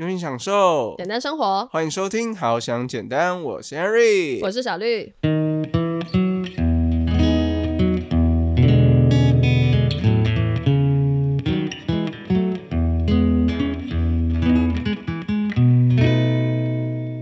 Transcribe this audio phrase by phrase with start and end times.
[0.00, 1.68] 用心享受，简单生活。
[1.70, 5.12] 欢迎收听《好想简单》，我是 Henry，我是小绿。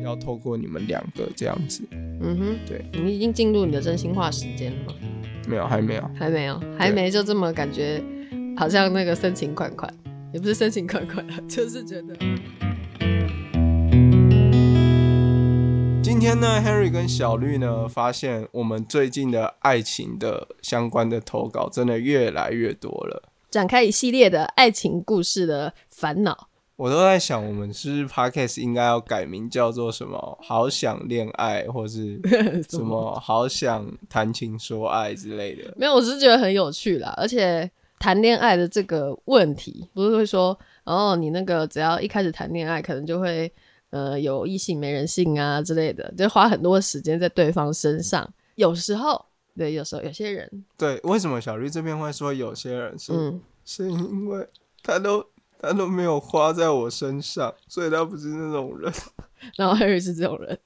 [0.05, 4.95] 要透过你们两个这样子，嗯哼，对，你已经进入你的真心话时间了吗？
[5.49, 8.01] 没有，还没有，还没有，还没就这么感觉，
[8.57, 9.93] 好像那个深情款款，
[10.33, 12.17] 也不是深情款款了，就是觉得。
[16.21, 26.49] 今天呢，Henry 跟小绿呢，发现我们最近的爱情的相关的投稿真的越来越多了，展开一系列的爱情故事的烦恼。
[26.75, 32.20] 我都在想，我们是不是 Podcast 应该要改名叫做什么“好想恋爱”或是
[32.69, 35.72] 什么“好想谈情说爱”之类的？
[35.77, 43.48] 没有，我是觉得很有趣啦，而且谈恋爱的这个问题，不是会说，哦，你那个只要一开始谈恋爱，可能就会。
[43.91, 48.28] 呃，有异性没人性啊之类的，就花很多时间在对方身上。
[48.56, 49.25] 有时候，
[49.56, 53.12] 对，有时候有些人，对，为什么小绿这边会说有些人是，
[53.64, 54.48] 是因为
[54.83, 55.25] 他都。
[55.61, 58.92] 他都没有花在我身上，所以他不是那种人。
[59.56, 60.59] 然后 Harry 是这种人，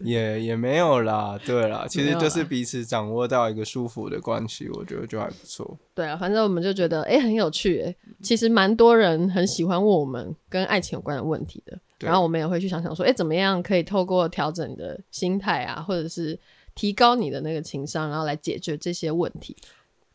[0.00, 1.40] 也也没有啦。
[1.46, 5.78] 对啦，其实就是彼此掌握到一个舒服的关系，我觉得就还不错。
[5.94, 7.96] 对啊，反正我们就觉得哎很有趣哎。
[8.22, 16.38] 其实蛮多人很喜欢问我们跟爱情有关的问题的，然后我们也会去想想说，哎怎么样可以透过调整你的心态啊，或者是
[16.74, 19.56] 提高你的那个情商，然后来解决这些问题。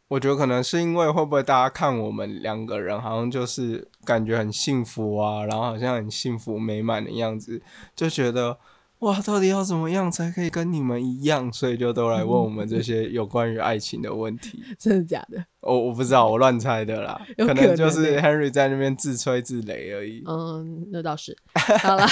[0.07, 7.61] 我觉得可能是因为会不会大家看我们两个人好像就是感觉很幸福啊，然后好像很幸福美满的样子，
[7.95, 8.59] 就觉得
[8.99, 11.51] 哇，到底要怎么样才可以跟你们一样？
[11.51, 14.63] 所以就都来问我们这些有关于爱情的问题。
[14.77, 15.43] 真的假的？
[15.61, 20.23] 我我不知道，我乱猜的啦， 可能就是 Henry 在那边自吹自擂而已。
[20.27, 21.35] 嗯，那倒是。
[21.81, 22.07] 好了，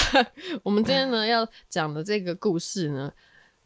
[0.64, 3.12] 我们今天呢要讲的这个故事呢。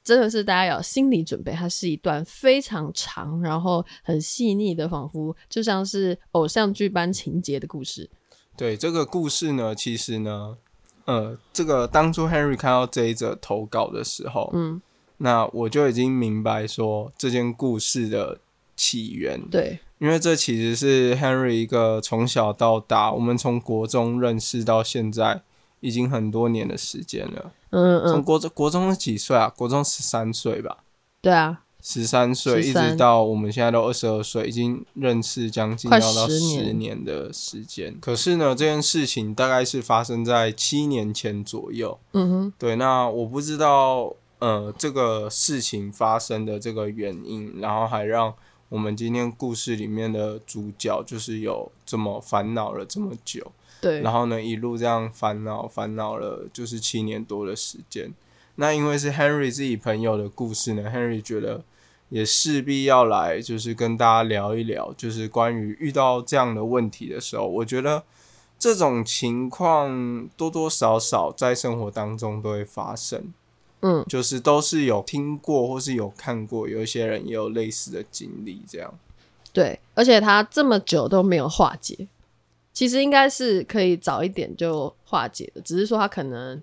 [0.09, 8.09] 真的是大家有心理准备，它是一段非常长，然后很细腻的，仿佛就像是偶像剧般情节的故事。
[8.56, 10.56] 对这个故事呢，其实呢，
[11.05, 14.81] 呃，这个当初 Henry 看到这一则投稿的时候，嗯，
[15.19, 18.38] 那我就已经明白说这件故事的
[18.75, 19.38] 起源。
[19.50, 25.43] 对，因为这其实是 Henry 一个从小到大，我们从国中认识到现在。
[25.81, 29.49] 已经很多年的时间了，嗯嗯，从国中国中几岁啊？
[29.56, 30.78] 国中十三岁吧？
[31.21, 37.97] 对啊，十三岁一直到我们现在都二十二岁，已经认识将近要到十年的时间。
[38.00, 41.99] 可是呢，这件事情大概是发生在七年前左右。
[42.12, 48.34] 嗯哼，对，那我不知道呃这个事情发生的这个原因，然后还让
[48.69, 53.53] 我们今天故事里面的主角就是有这么烦恼了这么久。
[53.81, 58.12] 对，然后呢，一路这样烦恼烦恼了，就是七年多的时间。
[58.56, 61.62] 那因为是 Henry 自己朋友的故事呢，Henry 觉得
[62.09, 68.03] 也势必要来，就是跟大家聊一聊，就是关于遇到这样的问题的时候，我觉得
[68.59, 73.33] 这种情况多多少少在生活当中都会发生。
[73.81, 78.93] 嗯，就是都是有听过或是有看过，有一些人也有类似的经历，这样。
[79.53, 82.09] 对，而且他这么久都没有化解。
[82.78, 86.62] 其实应该是可以早一点就化解的，只是说他可能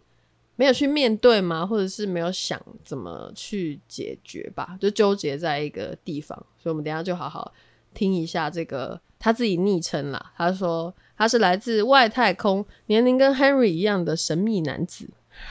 [0.55, 6.41] 没有去面对嘛，或者是没有想怎么去解决吧，就纠结在一个地方。
[6.57, 7.51] 所以，我们等下就好好
[7.93, 10.31] 听一下这个他自己昵称啦。
[10.37, 15.09] 他说他是来自外太空，年龄跟 Henry 一样的神秘男子，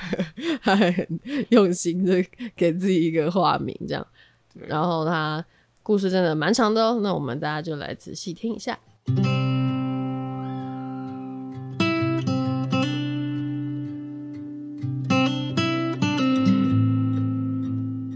[0.65, 1.21] 他很
[1.51, 2.25] 用心的
[2.57, 4.07] 给自己一个化名，这样。
[4.55, 5.45] 然后他
[5.83, 8.79] 故事真的蛮长的哦，那我们大家就来仔细听一下。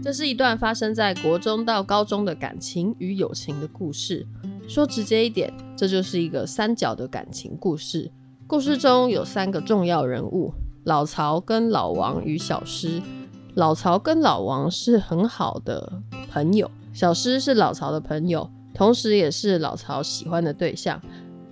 [0.09, 4.25] 这是一段发生在国中到高中的感情与友情的故事。
[4.67, 8.09] 说直接一点，这就是一个三角的感情故事。
[8.47, 10.51] 故事中有三个重要人物：
[10.83, 12.99] 老曹、跟老王与小诗。
[13.53, 16.01] 老曹跟老王是很好的
[16.31, 20.99] 朋友，小诗是老曹的朋友，同时也是老曹喜欢的对象。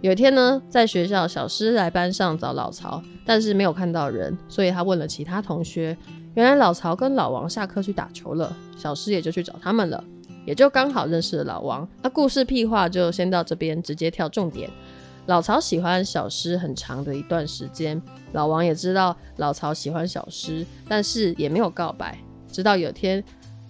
[0.02, 5.96] 有一天呢，在学校，小诗来班上找老曹，但是没有看到人，所以他问了其他同学。
[6.38, 10.04] 原来老曹跟老王下课去打球了，小诗也就去找他们了，
[10.46, 11.90] 也就刚好认识了老王。
[12.04, 14.70] 那故事屁话就先到这边，直接跳重点。
[15.26, 18.00] 老曹喜欢小诗很长的一段时间，
[18.34, 22.16] 老王也知道老曹喜欢小诗，但是也没有告白。
[22.52, 23.24] 直到有天，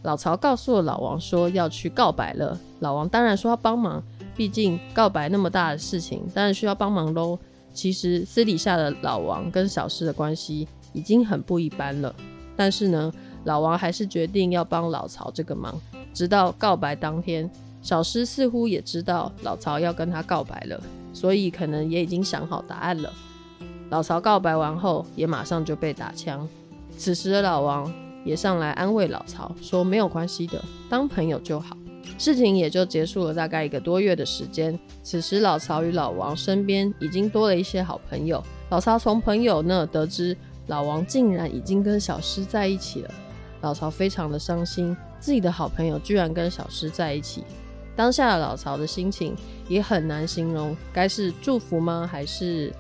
[0.04, 4.04] 老曹告诉了老王说要去告白了，老王当然说要帮忙，
[4.36, 7.40] 毕竟告白那么大的事情，当然需要帮忙喽。
[7.74, 12.14] 其实私底下的老王跟小诗的关系已经很不一般了。
[12.58, 13.14] 但是呢，
[13.46, 15.80] 老王还是决定要帮老曹这个忙。
[16.14, 17.50] 直到告白当天，
[17.82, 20.82] 小诗似乎也知道老曹要跟他告白了，
[21.14, 23.14] 所以可能也已经想好答案了。
[23.90, 26.46] 老曹告白完后，也马上就被打枪。
[26.98, 27.94] 此时的老王
[28.26, 31.78] 也上来安慰老曹，说没有关系的，当朋友就好。
[32.18, 34.78] 事情也就结束了大概一个多月的时间。
[35.04, 38.44] 此时老曹与老王身边已经多了一些好朋友。
[38.70, 40.36] 老曹从朋友那得知
[40.68, 43.14] 老王竟然已经跟小诗在一起了，
[43.62, 47.44] 老曹非常的伤心，自己的好朋友居然跟小诗在一起。
[47.96, 49.36] 当下的老曹的心情
[49.68, 52.08] 也很难形容，该是祝福吗？
[52.10, 52.72] 还是？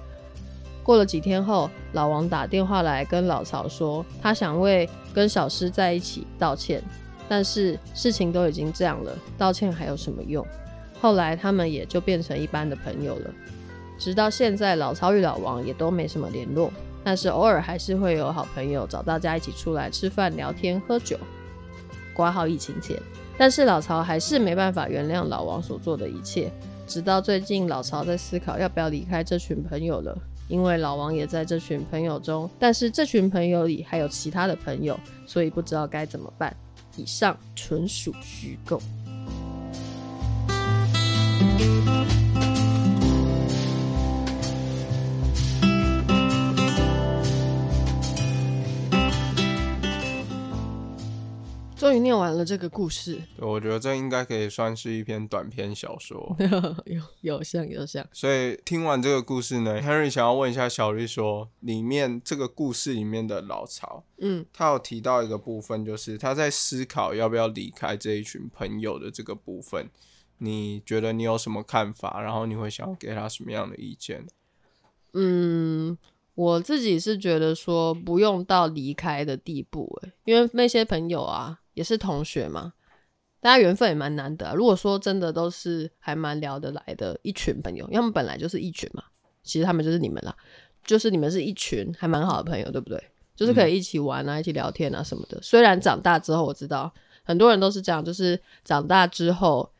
[0.83, 6.81] 过了几天后，老王打电话来跟老曹说，他想为跟小诗在一起道歉，
[7.27, 10.45] 但是事情都已经这样了，道歉还有什么用？
[11.01, 13.33] 后来他们也就变成一般的朋友了。
[13.99, 16.71] 直到现在，老曹与老王也都没什么联络，
[17.07, 21.17] 但是偶尔还是会有好朋友找大家一起出来吃饭、聊天、喝酒，
[22.13, 23.01] 挂号疫情前。
[23.37, 26.51] 但是老曹还是没办法原谅老王所做的一切。
[26.85, 30.17] 直到最近，老曹在思考要不要离开这群朋友了。
[30.49, 36.53] 因为老王也在这群朋友中，但是这群朋友里还有其他的朋友，所以不知道该怎么办。
[36.97, 38.81] 以上纯属虚构。
[51.87, 56.35] 终于念完了这个故事，对，我觉得这应该可以算是一篇短篇小说，
[56.85, 58.05] 有有像有像。
[58.11, 69.89] 所以听完这个故事呢，Henry 想要问一下小绿说，里面这个故事里面的老曹，嗯，他有提到一个部分，就是他在思考要不要离开这一群朋友的这个部分，
[70.39, 72.19] 你觉得你有什么看法？
[72.19, 74.27] 然后你会想要给他什么样的意见？
[75.13, 75.97] 嗯。
[76.37, 82.73] 我自己是觉得说不用到离开的地步，诶，因为那些朋友啊也是同学嘛，
[83.39, 84.51] 大家缘分也蛮难得。
[84.55, 89.03] 如果说真的都是还蛮聊得来的一群朋友，要么本来就是一群嘛，
[89.43, 90.35] 其实他们就是你们啦，
[90.83, 92.99] 就是你们是一群还蛮好的朋友，对不对？
[93.35, 95.39] 就是可以一起玩啊，一起聊天啊什么的。
[95.43, 96.91] 虽然长大之后我知道
[97.23, 99.71] 很多人都是这样，就是长大之后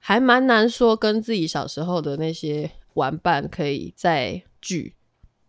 [0.00, 4.96] 还蛮难说跟自己小时候的那些玩伴可以再聚。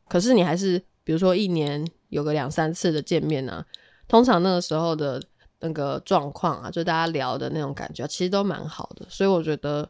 [0.08, 3.66] 可是你还是，比如说一年有个两三次的见面啊，
[4.08, 5.20] 通常那个时候的
[5.62, 9.06] 那个状况啊，就大家聊的那种感觉，其实都蛮好的。
[9.10, 9.90] 所以我觉得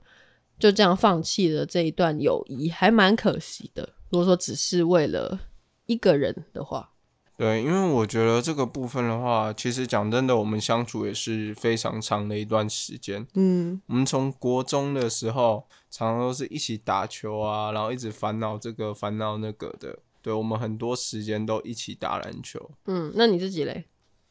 [0.58, 3.88] 就这样放弃了这一段友谊，还蛮可惜的。
[4.10, 5.40] 如果说只是为了
[5.86, 6.92] 一个人的话，
[7.38, 13.26] 对，因为我觉得这个部分的话，其实讲真的，我们相处也是非常长的一段时间。
[13.36, 20.00] 嗯，我们从国中的时候，常常都是一起打球啊，然后一直烦恼这个烦恼那个的。
[20.22, 22.72] 对我们很多时间都一起打篮球。
[22.88, 23.86] 嗯，那你自己嘞？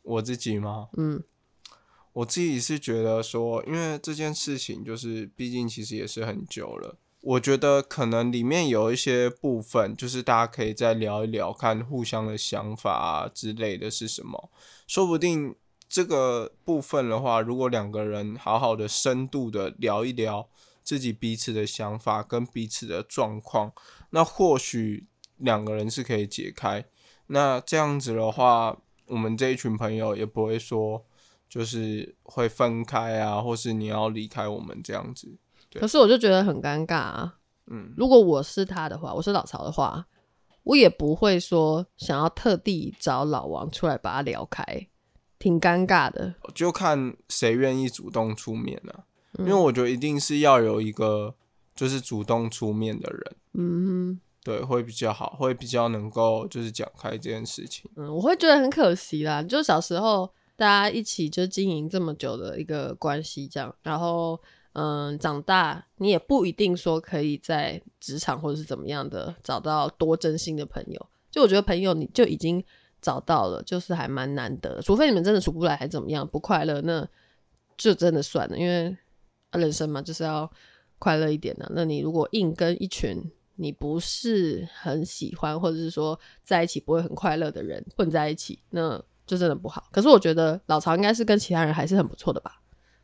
[0.08, 0.88] 我自己吗？
[0.96, 1.22] 嗯，
[2.12, 6.96] 我自己是觉得说，因为这件事情就是，毕竟其实也是很久了。
[7.20, 14.50] 我觉得可能里面有一些部分，就是大家可以再聊一聊，看互相的想法啊之类的是什么。
[14.86, 15.54] 说不定
[15.88, 20.48] 这个部分的话，如果两个人好好的深度的聊一聊
[20.82, 23.72] 自己彼此的想法跟彼此的状况，
[24.10, 25.06] 那或许。
[25.40, 26.84] 两个人是可以解开，
[27.28, 28.76] 那这样子的话，
[29.08, 31.04] 我们这一群朋友也不会说
[31.48, 35.36] 就是会分开啊，或是你要离开我们这样子。
[35.72, 37.34] 可是我就觉得很尴尬啊。
[37.66, 40.06] 嗯，如果我是他的话，我是老曹的话，
[40.62, 44.88] 我也不会说想要特地找老王出来把他聊开，
[45.38, 46.34] 挺尴尬的。
[46.54, 49.04] 就看谁愿意主动出面了，
[49.38, 51.34] 因为我觉得一定是要有一个
[51.74, 53.36] 就是主动出面的人。
[53.54, 54.20] 嗯。
[54.48, 57.90] 对，会比较好，会比较能够就是讲开这件事情。
[57.96, 64.40] 嗯，我会觉得很可惜啦，就小时候大家一起就经营这么久的一个关系，这样，然后
[64.72, 71.06] 嗯，长大你也不一定说可以在职场或者是怎么样的找到多真心的朋友。
[71.30, 72.64] 就我觉得朋友你就已经
[73.02, 77.06] 找到了，就是还蛮难得，除非你们真的处不来还怎么样不快乐，那
[77.76, 78.96] 就真的算了，因为
[79.52, 80.50] 人生嘛就是要
[80.98, 81.70] 快乐一点的。
[81.74, 83.30] 那你如果硬跟一群。
[83.60, 88.96] 你不是很喜欢，或者是说在一起不会很快乐的人混在一起，那
[89.26, 89.88] 就真的不好。
[89.90, 92.60] 可是我觉得老曹应该是跟其他人还是很不错的吧，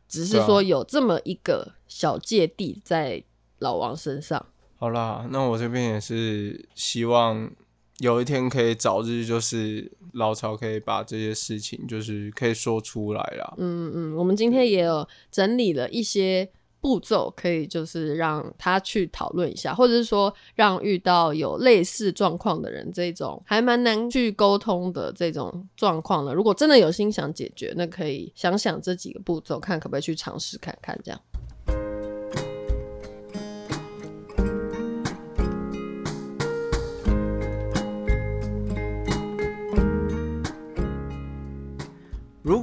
[0.07, 3.21] 只是说有这么一个小芥蒂在
[3.59, 4.45] 老王身上。
[4.77, 7.51] 好啦，那我这边也是希望
[7.97, 13.53] 有一天可以早日，就是老曹可以把这些事情就是可以说出来啦。
[13.57, 16.49] 嗯嗯，我们今天也有整理了一些。
[16.85, 26.31] 步骤可以就是让他去讨论一下，或者是说让遇到有类似状况的人，这种还蛮难去沟通的这种状况呢？
[26.31, 31.19] 如果真的有心想解决，那可以想想这几个步骤，看可不可以去尝试看看这样。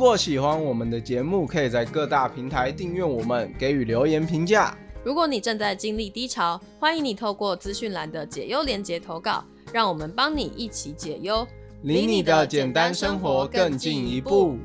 [0.02, 4.76] 果喜欢我们的节目，可以在各大平台订阅我们，给予留言评价。
[5.04, 11.46] 如果你正在经历低潮，欢迎你透过资讯栏的解忧连结投稿，让我们帮你一起解忧，
[11.82, 14.58] 离你的简单生活更进一步。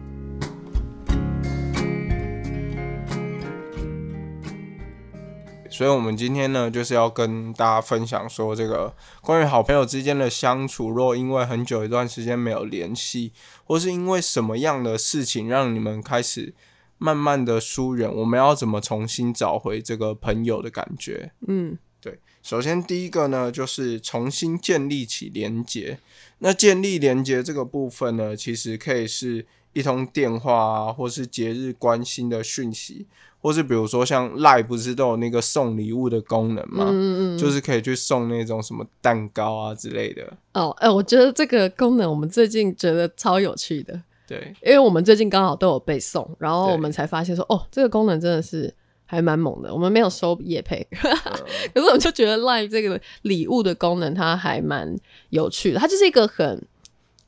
[5.77, 8.91] 所以，我们今天呢，就是要跟大家分享说，这个
[9.21, 13.31] 关于好朋友之间的相处，若因为很久一段时间没有联系，
[13.63, 16.55] 或是因为什么样的事情让你们开始
[16.97, 21.31] 慢慢的疏远，我们要怎么重新找回这个朋友的感觉？
[21.47, 22.17] 嗯，对。
[22.41, 25.99] 首先，第一个呢，就是重新建立起连接。
[26.39, 33.05] 那建立连接这个部分呢，其实可以是一通电话啊，或是节日关心的讯息。
[33.39, 40.23] 或是比如说像 Live 不是都有那个送礼物的功能嘛，嗯嗯就是可以去送那种什么蛋糕啊之类的。
[40.53, 48.73] 哦，哎，我觉得这个功能我们最近觉得超有趣的，对，因为我们最近刚好都有被送，然后我们才发现说，哦，这个功能真的是
[49.05, 49.71] 还蛮猛的。
[49.71, 54.93] 我们没有收叶配， 可是我们就觉得 Live 这个礼物的功能它还蛮
[55.29, 56.65] 有趣的，它就是一个很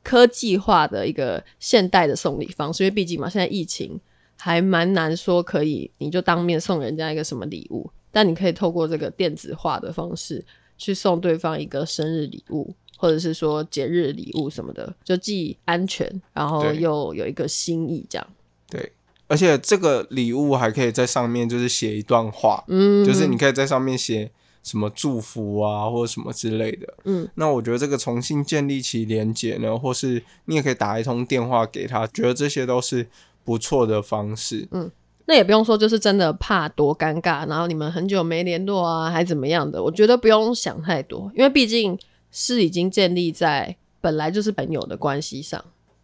[0.02, 4.00] 科技化的一个现代的送礼方式，因为毕竟嘛，现在疫情。
[4.40, 10.42] 还蛮难说可以，你就当面送人家一个什么礼物，但你可以透过这个电子化的方式
[10.78, 18.26] 去送对方一个生日礼物，或者是说节日礼物什么的，就既安全，然后又有一个心意，这样。
[18.70, 18.92] 对，
[19.28, 24.30] 而且这个礼物还可以在上面就是写一段话，嗯，就是你可以在上面写
[24.62, 26.94] 什么祝福啊，或者什么之类的。
[27.04, 33.06] 嗯，那我觉得这个重新建立起连接呢，或是你也可以打一通电话给他，觉得这些都是。
[33.50, 34.88] 不错的方式，嗯，
[35.24, 39.82] 那也不用说，就是真的怕多尴尬，然后你们很久没联络啊，还怎么样的？
[39.82, 41.98] 我觉得不用想太多，因为毕竟
[42.30, 45.60] 是已经建立在本来就是朋友的关系上。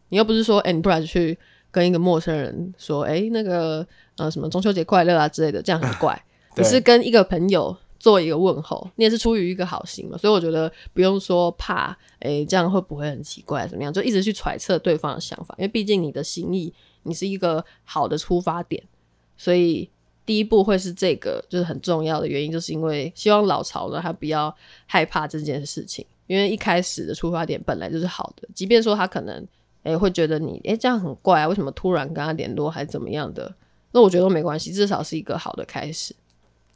[0.09, 1.39] 你又不是说，哎，你突然去
[1.71, 3.87] 跟一个陌生人说，哎，那个
[4.17, 6.21] 呃什么中秋节快乐啊之类的，这样很怪。
[6.59, 13.69] 你是跟一个朋友做一个问候，你也是出于一个好心嘛，所以我觉得不用说怕，哎，这样会不会很奇怪？
[13.69, 13.93] 怎么样？
[13.93, 16.75] 就一直去揣测对方的想法，因为毕竟你的心意。
[17.07, 18.83] 你是一个好的出发点，
[19.37, 19.89] 所以
[20.27, 24.55] 第一步会是这个，就是很重要的原因，就是因为希望老曹呢他不要
[24.87, 29.47] 害怕这件事情，因为一开始的出发点本来就是好的，即便说他可能
[29.85, 33.55] 诶会觉得你诶这样很怪啊，为什么突然跟他联络还怎么样的，
[33.93, 36.15] 那我觉得都没关系，至少是一个好的开始。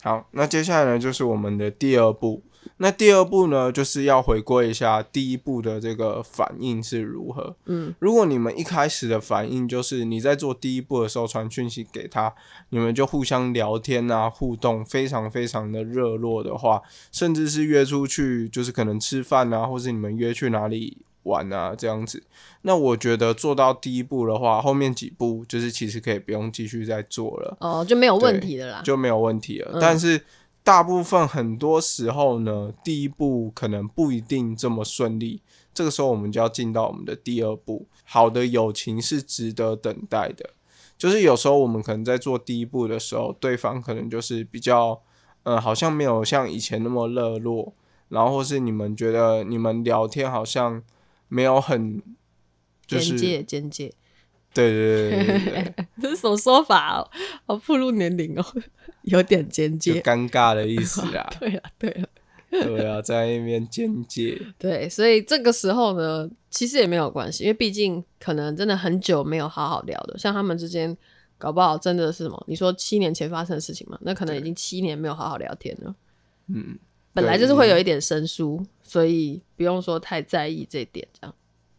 [0.03, 2.43] 好，那接下来呢就是我们的第二步。
[2.76, 7.55] 那第二步呢，就是要回归一下第一步的这个反应是如何。
[7.67, 12.35] 嗯，如果你们一开始的反应就是你在做第一步的时候传讯息给他，
[12.71, 22.23] 你们就互相聊天啊，互动非常非常的热络的话，甚至是约出去，就是可能吃饭啊，或是你们约去哪里玩啊这样子。
[22.62, 27.57] 那我觉得做到第一步的话，后面几步就是其实可以不用继续再做了。
[27.61, 29.79] 哦，就没有问题的啦，就没有问题了。
[29.81, 30.21] 但是。
[30.71, 35.43] 大部分很多时候呢，第一步可能不一定这么顺利。
[35.75, 37.89] 这个时候，我们就要进到我们的第二步。
[38.05, 40.50] 好的友情是值得等待的，
[40.97, 45.03] 就是有时候我们可能在做第一步的时候，对方可能就是比较，
[45.43, 47.75] 呃，好像没有像以前那么热络，
[48.09, 50.81] 然后或是你们觉得你们聊天好像
[51.27, 52.00] 没有很，
[52.87, 53.93] 就是简介简介。
[54.52, 57.11] 对对对对对， 这是什么说法哦？
[57.47, 58.45] 好暴露年龄哦，
[59.02, 61.28] 有点间接，尴尬的意思啦。
[61.38, 62.04] 对啊，对啊，
[62.50, 64.40] 对啊，在那边间接。
[64.59, 70.97] 对，所以这个时候呢，其实也没有关系，因为毕竟可能真的很久没有好好聊的，像他们之间
[71.38, 72.45] 搞不好真的是什么？
[72.49, 73.97] 你说七年前发生的事情嘛？
[74.02, 75.95] 那可能已经七年没有好好聊天了。
[76.49, 76.76] 嗯，
[77.14, 81.35] 本来就是会有一点生疏，所以不用说太在意这点，这样。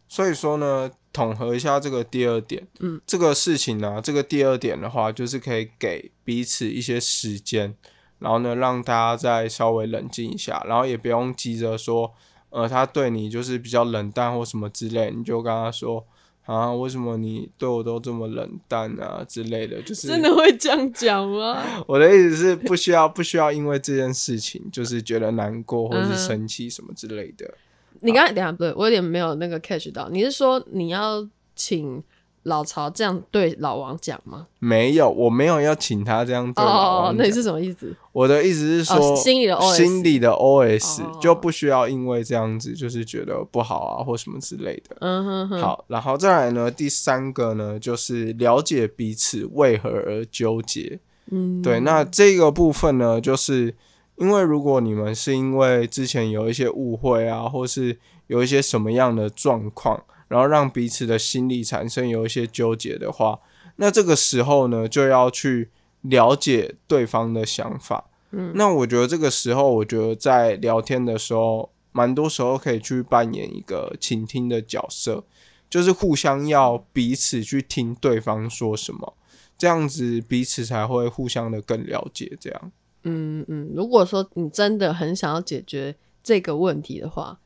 [0.08, 0.90] 所以说呢。
[1.12, 7.74] 统合一下这个第二点，嗯，这个事情呢，这个第二点的话，就是可以给彼此一些时间，
[8.18, 12.12] 然后呢，让大家再稍微冷静一下，然后也不用急着说，
[12.50, 16.06] 呃，他对你就是比较冷淡或什么之类，你就跟他说，
[16.46, 21.62] 啊，为什么你对我都这么冷淡啊之类的，就是真的会这样讲吗？
[21.86, 27.54] 我的意思是不需要不需要因为这件事情就是觉得难过或者是生气什么之类的。
[28.02, 30.08] 你刚才等下不对，我有点没有那个 catch 到。
[30.10, 32.02] 你是说你要请
[32.44, 34.48] 老曹这样对老王讲吗？
[34.58, 37.94] 没有，我没有要请他这样对老哦王，讲那你是什么意思？
[38.10, 44.96] 我的意思是说，哦心里的 OS 心里的 OS 哦就不需要因为这样子就是觉得不好啊或什么之类的。
[44.98, 50.98] 嗯哼哼，好，然后再来呢，第三个呢，就是了解彼此为何而纠结。
[51.30, 53.72] 嗯，对，那这个部分呢，就是
[54.16, 63.40] 因为如果你们是因为之前有一些误会啊，或是有一些什么样的状况，然后让彼此的心理产生有一些纠结的话，
[63.76, 65.70] 那这个时候呢，就要去
[66.02, 68.10] 了解对方的想法。
[68.30, 75.24] 嗯，那我觉得这个时候，我觉得在聊天的时候，蛮多时候可以去扮演一个倾听的角色，
[75.68, 79.14] 就是互相要彼此去听对方说什么，
[79.58, 82.36] 这样子彼此才会互相的更了解。
[82.40, 82.72] 这样，
[83.04, 87.38] 嗯嗯，如果说你真的很想要解决这个问题的话，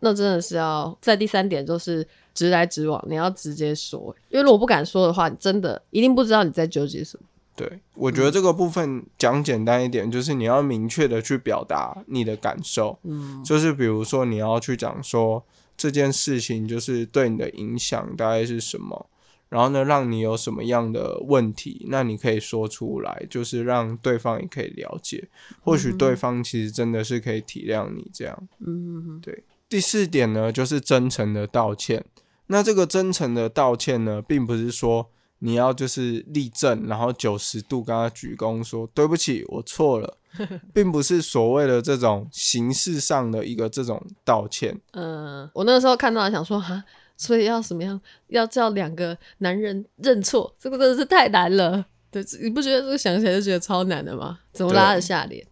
[0.00, 7.24] 那真的是要在第三点就是直来直往，你要直接说，因为如果不敢说的话，你真的一定不知道你在纠结什么。
[7.56, 13.44] 对我觉得这个部分讲简单一点，就是你要明确的去表达你的感受，嗯。
[13.44, 15.44] 就是比如说你要去讲说
[15.76, 19.06] 这件事情就是对你的影响大概是什么，
[19.50, 25.28] 然后呢让你有什么样的问题，那你可以说出来，就是让对方也可以了解，
[25.60, 28.48] 或许对方其实真的是可以体谅你这样。
[28.66, 32.04] 嗯对第四点呢，就是真诚的道歉。
[32.46, 40.18] 那这个真诚的道歉呢，并不是说你要就是立正，然后九十度跟他鞠躬说对不起，我错了，
[40.74, 44.80] 并不是所谓的这种形式上的一个这种道歉。
[44.92, 46.82] 嗯，我那个时候看到想说哈，
[47.20, 48.00] 所以要什么样？
[48.28, 51.84] 要叫两个男人认错，这个真的是太难了。
[52.10, 54.38] 对，你不觉得这个想起来就觉得超难的吗？
[54.54, 55.46] 怎么拉得下脸？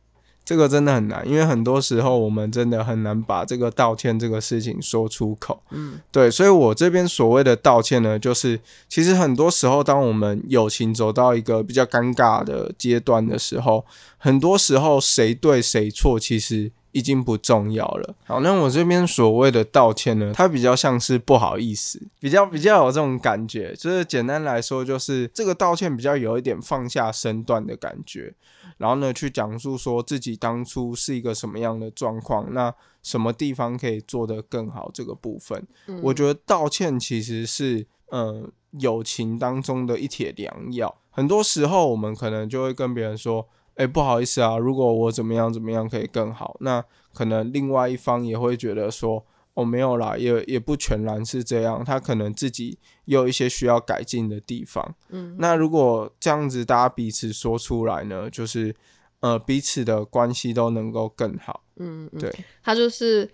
[0.47, 5.63] 这个真的很难，因为很多时候我们真的很难把这个道歉这个事情说出口。
[5.73, 8.59] 嗯，对，所以我这边所谓的道歉呢，就是
[8.89, 13.85] 其实很多时候，当我们友情走到一个比较尴尬的阶段的时候，
[14.17, 18.15] 很多时候谁对谁错，其实已经不重要了。
[18.25, 23.75] 好，那我这边所谓的道歉呢，它比较像是不好意思，比较比较有这种感觉。
[23.75, 28.35] 就是简单来说，就是这个道歉比较有一点放下身段的感觉。
[28.79, 40.95] 然后呢，去讲述说自己当初是一个什么样的状况，那什么地方可以做得更好这个部分，嗯我觉得道歉其实是呃友情当中的一帖良药。
[41.11, 49.25] 很多时候我们可能就会跟别人说，哎、不好意思啊，如果我怎么样怎么样可以更好，那可能另外一方也会觉得说。
[49.55, 54.95] 哦，没有啦，也也不全然是这样，他可能自己也有一些需要改进的地方。
[55.09, 58.73] 嗯那如果这样子大家彼此说出来呢，就是
[59.19, 61.65] 呃彼此的关系都能够更好。
[61.75, 63.29] 嗯，嗯对，他就是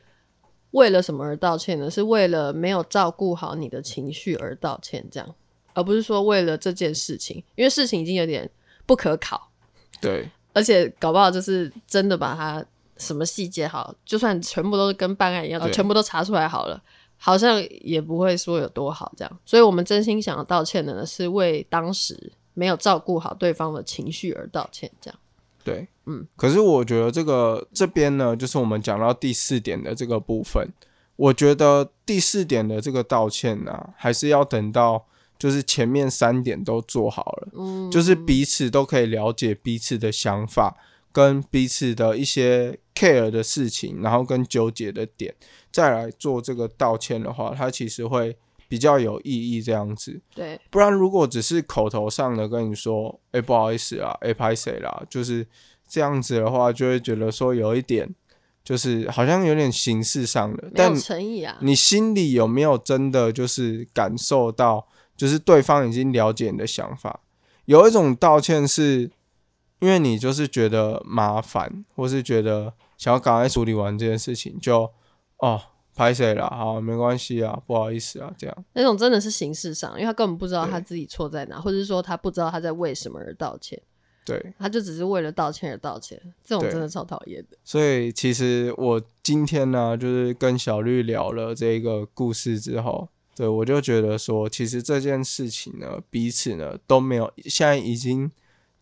[0.70, 1.90] 为了什么而道歉呢？
[1.90, 5.34] 是为了没有照顾好你的情绪而道歉，这样，
[5.74, 8.50] 而不是说为了这件事情，因为事情已经有点
[8.86, 9.50] 不可考，
[10.04, 12.64] 对而且搞不好就是真的把它
[12.96, 16.80] 什么细节好，就算全部都是跟办案一样，对全部都查出来好了，
[17.16, 19.38] 好像也不会说有多好这样。
[19.44, 25.18] 所以我们真心想要道歉的呢，是为当时没有照顾好对方的情绪而道歉，这样。
[25.64, 26.24] 对，嗯。
[26.36, 30.68] 可是我觉得这个这边呢，就是我们讲到第四点的这个部分，
[31.16, 35.06] 我觉得第四点的这个道歉呢、还是要等到
[35.38, 37.48] 就是前面三点都做好了。
[37.54, 40.76] 嗯，就是彼此都可以了解彼此的想法，
[41.12, 45.34] 跟彼此的一些 care 的事情，然后跟纠结的点，
[45.70, 48.36] 再来做这个道歉的话，它其实会
[48.68, 50.20] 比较有意义这样子。
[50.34, 55.46] 对，不然如果只是口头上的跟你说，哎、不好意思啊，哎、拍谁啦，就是
[55.86, 58.12] 这样子的话，就会觉得说有一点，
[58.64, 61.58] 就是好像有点形式上的，没但有诚意啊。
[61.60, 67.20] 你心里有没有真的就是感受到，就是对方已经了解你的想法？
[67.66, 69.10] 有一种道歉是，
[69.80, 74.90] 因为你就是觉得麻烦，或是觉得想要赶快处理完这件事情，就
[75.38, 75.60] 哦
[75.94, 83.80] 拍谁了，好没关系啊，不好意思啊，这样那种真的是形式上，因为他根本不知道他自己错在哪，或者是说他不知道他在为什么而道歉，
[84.26, 84.52] 对。
[84.58, 87.56] 他就只是为了道歉而道歉，这种真的超讨厌的。
[87.62, 98.30] 所以其实我今天呢，就是跟小绿聊了这个故事之后，对我就觉得说，其实这件事情呢，彼此呢都没有，现在已经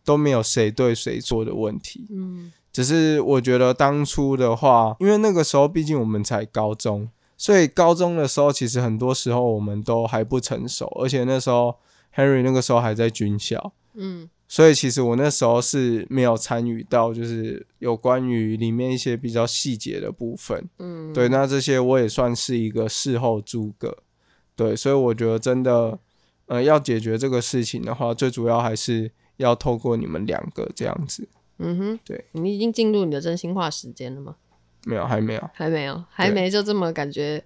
[0.05, 2.07] 都没有谁对谁错的问题。
[2.09, 11.75] 嗯只是我觉得当初的话，因为那个时候毕竟我们才高中，所以高中的时候其实很多时候我们都还不成熟，而且那时候
[12.15, 20.67] Henry 那个时候还在军校，嗯所以其实我那时候是没有参与到，就是有关于里面一些比较细节的部分。
[20.77, 23.97] 嗯，对，那这些我也算是一个事后诸葛。
[24.55, 25.97] 对，所以我觉得真的，
[26.47, 31.27] 呃要解决这个事情的话，最主要还是要透过你们两个这样子。
[31.59, 34.35] 嗯哼，对，你已经进入你的真心话时间了吗？
[34.85, 35.49] 没有，还没有。
[35.53, 37.41] 还没有，还没就这么感觉，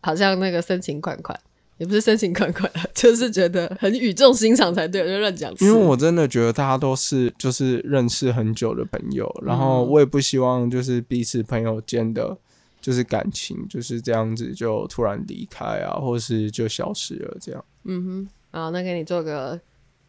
[0.00, 1.38] 好像那个深情款款，
[1.78, 5.54] 也不是深情款款， 就是觉得很语重心长才对，就乱讲。
[5.60, 12.36] 因为我真的觉得大家都是就是认识很久的朋友，然后我也不希望就是彼此朋友间的，
[12.80, 17.64] 就是感情就是这样子就突然离开啊，或是就消失了这样。
[17.84, 19.60] 嗯哼，好，那给你做个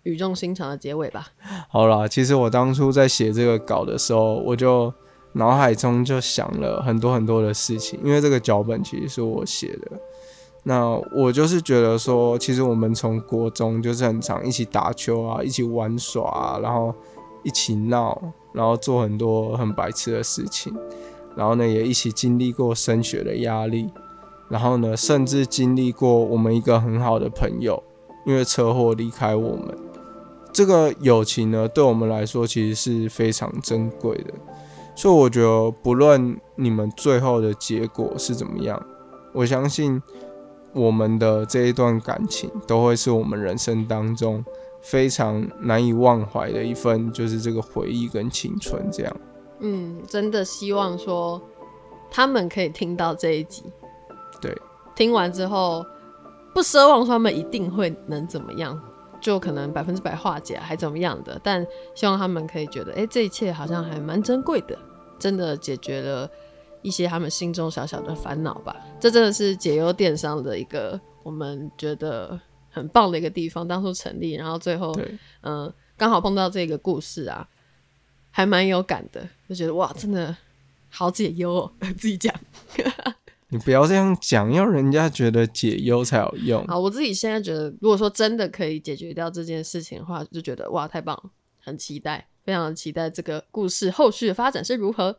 [0.03, 1.27] 语重心长的结尾吧。
[1.69, 4.93] 好啦，其实我当初在写这个稿的时候，我就
[5.33, 9.91] 脑海中就想了很多很多的事情，因为这个脚本其实是我写的。
[10.63, 16.93] 那我就是觉得说，其实我们从国中就是很常一起打球啊，一起玩耍啊，然后
[17.43, 18.21] 一起闹，
[18.53, 20.71] 然后做很多很白痴的事情，
[21.35, 23.89] 然后呢也一起经历过升学的压力，
[24.49, 27.81] 然后呢甚至经历过我们一个很好的朋友
[28.25, 29.77] 因为车祸离开我们。
[30.53, 34.33] 这个友情呢，对我们来说其实是非常珍贵的，
[34.95, 38.85] 所以我觉得不论你们最后的结果是怎么样，
[39.33, 40.01] 我相信
[40.73, 44.43] 我们的这一段感情都会是我们人生当中
[44.81, 49.15] 非常难以忘怀的一份，就是这个回忆跟青春这样。
[49.61, 51.41] 嗯，真的希望说
[52.09, 53.63] 他们可以听到这一集，
[54.41, 54.55] 对，
[54.95, 55.85] 听完之后
[56.53, 58.79] 不奢望说他们一定会能怎么样。
[59.21, 64.75] 就可能百分之百化解还怎么样的，但希望他们可以觉得，哎，这一切好像还蛮珍贵的，
[65.19, 66.27] 真的解决了
[66.81, 68.75] 一些他们心中小小的烦恼吧。
[68.99, 72.39] 这真的是解忧电商的一个我们觉得
[72.71, 73.67] 很棒的一个地方。
[73.67, 74.91] 当初成立，然后最后，
[75.41, 77.47] 嗯，刚好碰到这个故事啊，
[78.31, 80.35] 还蛮有感的，就觉得哇，真的
[80.89, 82.33] 好解忧哦， 自己讲。
[83.49, 86.65] 你不要这样讲，要人家觉得解忧才有用。
[86.67, 91.29] 好，我自己现在觉得，如果说真的可以解决掉这件事情的话，就觉得哇，太棒了，
[91.61, 95.13] 很期待，非常的期待这个故事后续的发展是如何。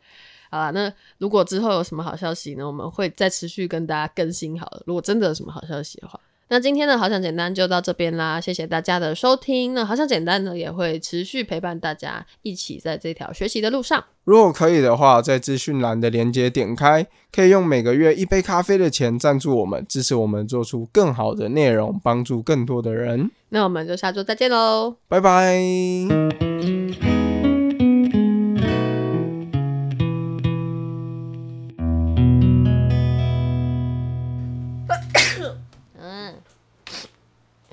[0.51, 4.59] 好啦，那如果之后有什么好消息呢，我们会再持续跟大家更新。
[4.59, 6.18] 好了，如果真的有什么好消息的话。
[6.52, 9.72] 那今天的好想简单就到这边啦，谢谢大家的收听。
[9.72, 14.04] 那好想简单呢，也会持续陪伴大家一起在这条学习的路上。
[14.24, 23.30] 如果可以的话，在资讯栏的连接点开，可以用每个月一杯咖啡的钱赞助我们，支持我们做出更好的内容，帮助更多的人。
[23.48, 25.58] 那我们就下周再见喽，拜拜。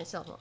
[0.09, 0.39] 笑什么？